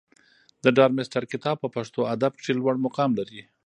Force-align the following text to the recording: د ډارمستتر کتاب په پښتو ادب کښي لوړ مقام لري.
د 0.63 0.65
ډارمستتر 0.77 1.23
کتاب 1.31 1.55
په 1.63 1.69
پښتو 1.75 1.99
ادب 2.13 2.31
کښي 2.39 2.53
لوړ 2.55 2.75
مقام 2.85 3.11
لري. 3.19 3.41